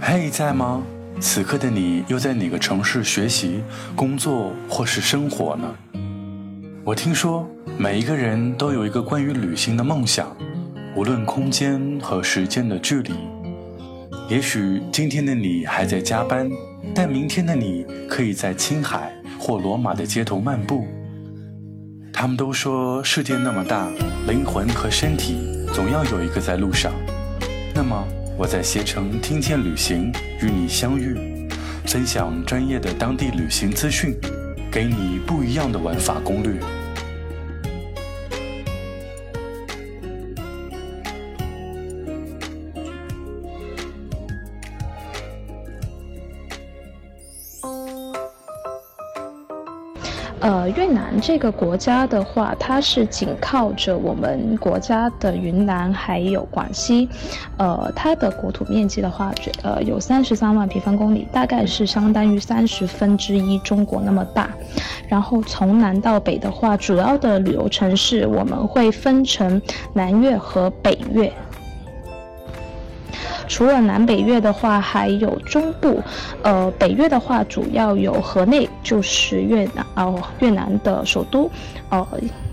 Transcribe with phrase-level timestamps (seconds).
[0.00, 0.82] 嘿，在吗？
[1.20, 3.62] 此刻的你又在哪个城市学习、
[3.94, 5.74] 工作或是生活呢？
[6.84, 7.48] 我听说
[7.78, 10.36] 每一个人都有一个关于旅行的梦想，
[10.94, 13.14] 无论空间和时间的距离。
[14.28, 16.50] 也许今天的你还在加班，
[16.94, 20.86] 但明天的你可以在青海或罗马的街头漫步。
[22.12, 23.88] 他们都说世界那么大，
[24.28, 26.92] 灵魂和身体总要有一个在路上。
[27.74, 28.06] 那么。
[28.38, 30.12] 我在携程听见旅行
[30.42, 31.48] 与你相遇，
[31.86, 34.14] 分享专业的当地旅行资讯，
[34.70, 36.52] 给你不一样的玩法攻略。
[50.46, 57.08] 呃，越南这个国家的话，它是紧靠着我们国家的云南还有广西，
[57.56, 59.32] 呃，它的国土面积的话，
[59.64, 64.48] 呃，有三十三万平方公里，大概是相当于三十分之一中国那么大。
[65.08, 69.60] 然后从南到北的话，主要的旅游城市我们会分成
[69.94, 71.32] 南越和北越。
[73.48, 76.02] 除了南北越的话，还有中部，
[76.42, 81.50] 呃，北越的话主要有河内，就是越南哦，越南的首都，
[81.90, 82.06] 呃，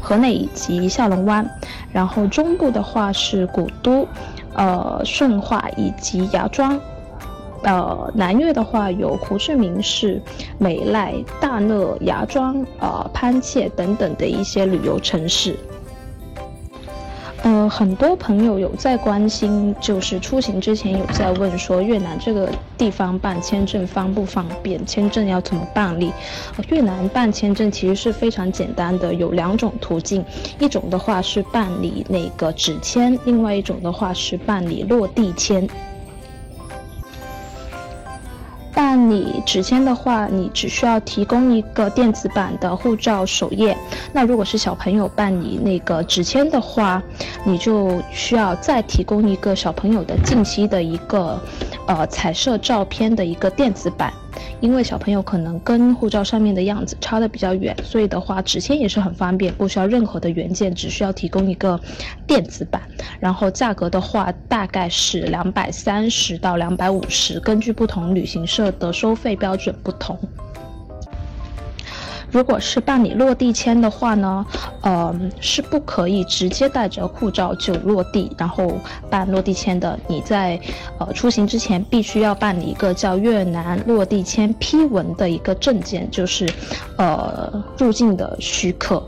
[0.00, 1.48] 河内以及下龙湾。
[1.92, 4.06] 然后中部的话是古都，
[4.54, 6.78] 呃，顺化以及芽庄。
[7.62, 10.20] 呃，南越的话有胡志明市、
[10.58, 15.56] 美赖、大讷、芽庄、呃，潘切等等的一些旅游城市。
[17.44, 26.10] 呃，很多朋友有在关心，就是出行之前有在问说越南这个地方办签证方不方便，签证要怎么办理？
[26.70, 30.24] 越南办签证其实是非常简单的，有两种途径，
[30.58, 35.68] 一种的话是办理那个纸签，另外一种的话是办理落地签。
[38.74, 43.76] 办理纸签的话，你只需要提供一个电子版的护照首页。
[44.12, 47.02] 那如果是小朋友办理那个纸签的话，
[47.44, 51.40] 你就需要再提供一个小朋友的近期的一个，
[51.86, 54.12] 呃，彩色照片的一个电子版。
[54.60, 61.78] 因为小朋友可能跟护照上面的样子差的比较远，所以的话纸签也是很方便，不需要任何的原件，只需要提供一个
[62.26, 62.80] 电子版。
[63.20, 70.18] 然后价格的话大概是两百三十到两百五十，根据不同旅行社的收费标准不同。
[72.34, 74.44] 如果是办理落地签的话呢，
[74.80, 78.72] 呃，是不可以直接带着护照就落地，然后
[79.08, 79.96] 办落地签的。
[80.08, 80.58] 你在
[80.98, 86.52] 呃出行之前，必须要办理一个叫越南落地签批文的一个证件，就是
[86.98, 89.00] 呃入境的许可，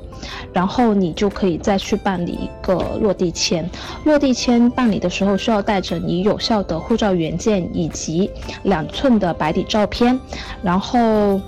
[0.52, 3.68] 然后你就可以再去办理一个落地签。
[4.04, 8.30] 落地签办理的时候，需要带着你有效的护照原件以及
[8.62, 10.16] 两寸的白底照片，
[10.62, 11.40] 然后。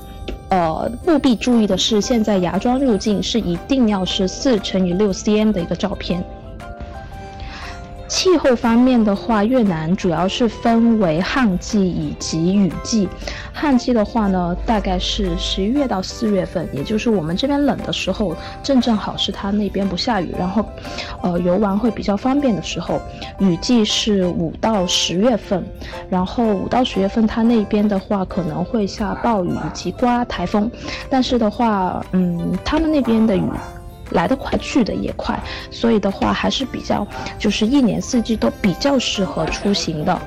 [0.49, 6.25] 呃，务必注意的是，现在芽庄入境是一定要是四乘以六 cm 的一个照片。
[8.19, 13.09] 气候方面的话，越南主要是分为旱季以及雨季。
[13.53, 20.65] 旱季的话呢，大概是十一月到四月份，也就是我们这边冷的时候，正正好是它那边不下雨，然后，
[21.23, 23.01] 呃，游玩会比较方便的时候。
[23.39, 25.65] 雨季是五到十月份，
[26.11, 30.69] 然后五到十月份它那边的话可能会下暴雨以及刮台风，
[31.09, 33.45] 但是的话，嗯，他们那边的雨。
[34.11, 35.39] 来得快，去的也快，
[35.71, 37.07] 所以的话还是比较，
[37.39, 40.21] 就是一年四季都比较适合出行的。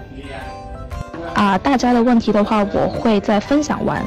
[1.33, 4.03] 啊，大家的问题的话，我会在分享完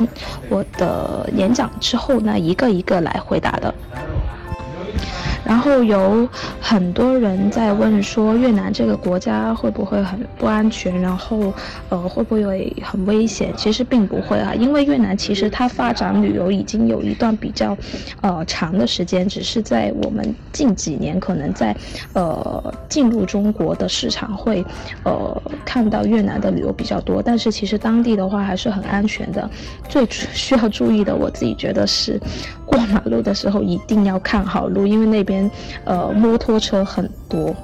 [0.48, 3.74] 我的演讲之后呢，一个一个来回答的。
[5.44, 6.26] 然后有
[6.60, 10.98] 很多人在问说，越南这个国家会不会很不安全？
[11.00, 11.52] 然后，
[11.90, 13.52] 呃，会不会很危险？
[13.54, 17.76] 其实并不会啊，因为越南其实它发展旅游已经有一段比较，
[18.22, 21.76] 呃，长的时间，只是在我们近几年可能在，
[22.14, 24.64] 呃，进入中国的市场会，
[25.02, 27.22] 呃，看到越南的旅游比较多。
[27.22, 29.48] 但是其实当地的话还是很安全的。
[29.90, 32.18] 最需要注意的，我自己觉得是，
[32.64, 35.33] 过马路的时候一定要看好路，因为那边。
[35.84, 37.54] 呃，摩托车很多。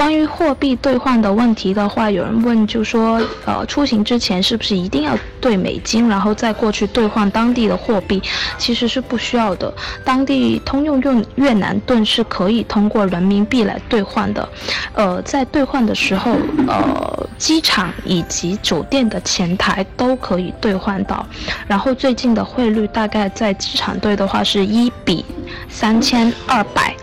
[0.00, 8.22] 关于货币兑换的问题的话，有人问，就说，呃，出行之前是不是一定要兑美金，然后再过去兑换当地的货币？
[8.56, 9.70] 其实是不需要的，
[10.02, 14.48] 当地通用用越南盾是可以通过人民币来兑换的。
[14.94, 16.34] 呃，在兑换的时候，
[16.66, 21.26] 呃，机场以及酒店的前台都可以兑换到。
[21.66, 25.22] 然后最近的汇率大概在机场兑的话是一比
[25.68, 26.96] 三千二百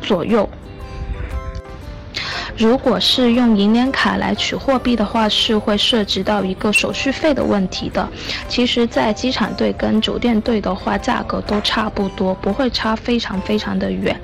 [0.00, 0.48] 左右。
[2.58, 8.08] 如果是用银联卡来取货币的话，是会涉及到一个手续费的问题的。
[8.48, 14.18] 其实，在机场兑跟酒店兑的话，价格都差不多，不会差非常非常的远。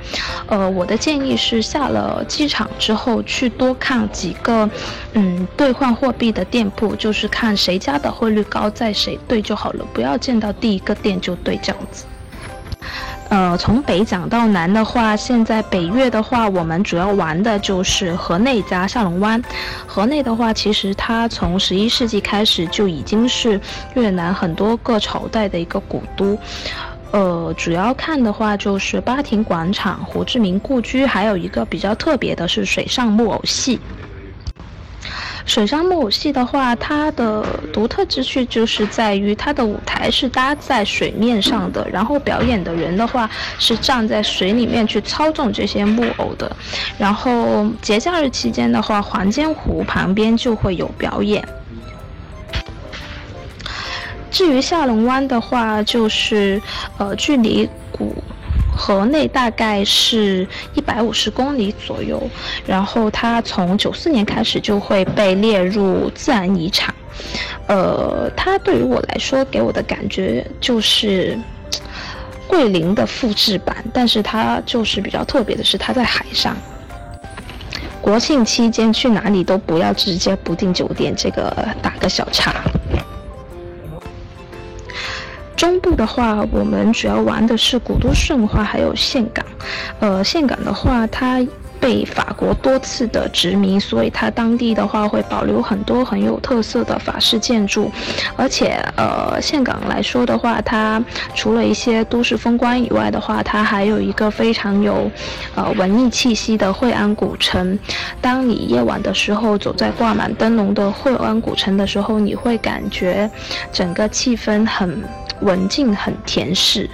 [0.46, 4.68] 呃，我的建议是下了机场之后去多看几个，
[5.12, 12.04] 嗯，兑换货币的店铺，就是看谁家的汇率高，在谁兑就好了，不要见到第一个店就兑这样子。
[13.32, 19.42] 呃，从北讲到南的话，现在北越的话，我们主要玩的就是河内加下龙湾。
[19.86, 23.58] 河内的话，其实它从十一世纪开始就已经是
[23.94, 26.38] 越南很多个朝代的一个古都。
[27.12, 33.80] 呃，主要看的话就是巴亭广场、胡志明故居，还有一个比较特别的是水上木偶戏。
[35.44, 43.28] 水上木偶戏的话，它的独特之处就是在于它的舞台是搭在水面上的，然后表演的人的话
[43.58, 46.54] 是站在水里面去操纵这些木偶的。
[46.96, 51.46] 然后节假日期间的话，黄尖湖旁边就会有表演。
[54.30, 56.60] 至于下龙湾的话，就是
[56.98, 58.14] 呃距离古。
[58.74, 62.22] 河内大概是一百五十公里左右，
[62.66, 66.94] 然后它从九四年开始就会被列入自然遗产。
[67.68, 71.38] 呃，它对于我来说给我的感觉就是
[72.48, 76.56] 桂林的复制版，但是它就是比较特别的是它在海上。
[78.00, 82.52] 国庆期间去哪里都不要直接不订酒店，这个打个小叉。
[85.62, 89.46] 中部的话，我们主要玩的是古都顺化，还有岘港。
[90.00, 91.40] 呃，岘港的话，它
[91.82, 97.90] 被法国多次的殖民，所以它当地的话会保留很多很有特色的法式建筑。
[98.36, 101.02] 而且，呃，岘港来说的话，它
[101.34, 105.10] 除了一些都市风光以外的话，它还有一个非常有，
[105.56, 107.76] 呃，文艺气息的惠安古城。
[108.20, 113.28] 当你夜晚的时候走在挂满灯笼的惠安古城的时候，你会感觉
[113.72, 115.02] 整个气氛很。
[115.42, 116.88] 文静很甜适。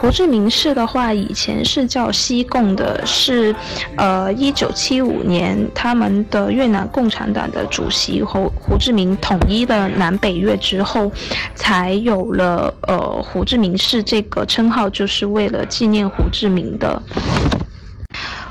[0.00, 3.54] 胡志明市的话，以前是叫西贡的，是，
[3.96, 11.10] 呃，一九七五年他们的越南共产党的主席胡胡志明统一了南北越之后，
[11.56, 17.02] 才有了呃胡志明市这个称号，就是为了纪念胡志明的。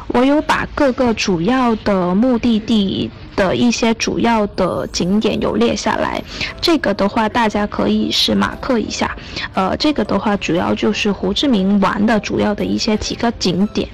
[0.09, 3.09] 我有把各个主要的目的地。
[3.37, 6.21] 的一些主要的景点有列下来，
[6.59, 9.15] 这个的话大家可以是马克一下，
[9.53, 13.87] 呃，这个的话主要就是胡志明玩的主要的一些几个景点。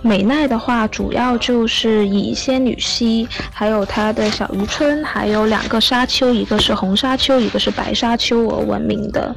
[0.00, 9.34] 美奈的话，主要就是以仙女溪，还有它的小渔村，还有两个沙丘，一个是红沙丘，一个是白沙丘而闻名的。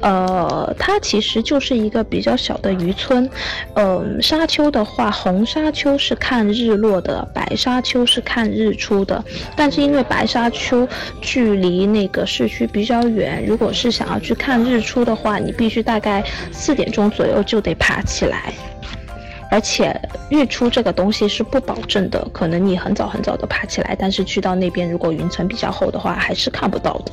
[0.00, 3.28] 呃，它其实就是一个比较小的渔村。
[3.74, 9.24] 嗯，沙丘的话，红沙丘是看日落的，白沙丘是看日出的。
[9.56, 10.86] 但是因为白沙丘
[11.20, 16.22] 距离那个市区比较远，如果是想要去看日出的话，你必须大概
[16.52, 18.52] 四点钟左右就得爬起来。
[19.52, 19.94] 而且
[20.30, 27.12] 日出这个东西是不保证的，可能你很早很早的爬起来，但是去到那边如果云层比较厚的话，还是看不到的。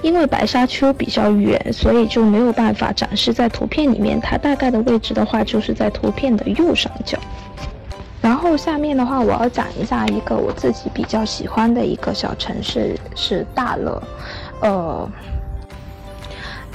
[0.00, 4.18] 因为白沙丘比较远，所以就没有办法展示在图片里面。
[4.18, 7.18] 它大概的位置的话，就是在图片的右上角。
[8.22, 14.02] 然后下面的话，我要讲一下一个我自己比较喜欢的一个小城市，是大乐，
[14.62, 15.06] 呃。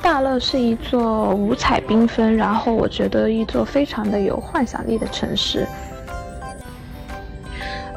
[0.08, 5.68] 大乐是一座五彩缤纷，然后我觉得一座非常的有幻想力的城市。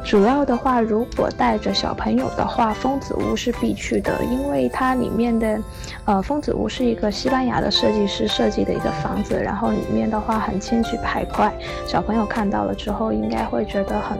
[0.03, 5.57] 主要的话，如果带着小朋友的话，疯子屋是必去的，因为它里面的，
[6.03, 11.49] 呃，疯子屋是一个西班牙的设计师设计的一个房子，然后里面的话很千奇百怪，
[11.87, 14.17] 小朋友看到了之后应该会觉得很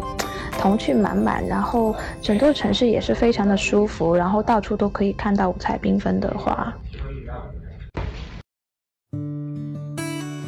[0.58, 6.74] 童趣满满，然后整座城市也是非常的舒服，然后到处都可以看到五彩缤纷的花。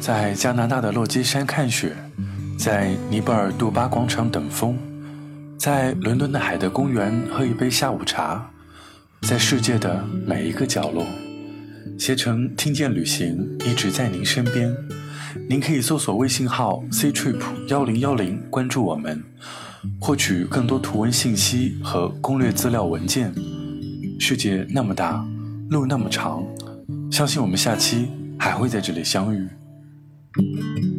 [0.04, 1.96] 在加拿大的落基山看雪，
[2.58, 4.76] 在尼泊尔杜巴广场等风，
[5.56, 8.50] 在伦敦的海德公园喝一杯下午茶，
[9.22, 11.06] 在世界的每一个角落，
[11.98, 14.76] 携程听见旅行一直在您身边。
[15.48, 19.24] 您可以搜索微信号 c trip 幺零幺零关注我们，
[19.98, 23.34] 获取更多图文信息和攻略资料文件。
[24.20, 25.26] 世界那么大，
[25.70, 26.44] 路那么长，
[27.10, 29.48] 相信我们下期还会在这里相遇。
[30.36, 30.93] Thank you.